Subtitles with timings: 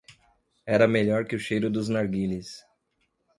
[0.65, 2.65] Era melhor que o cheiro dos narguilés.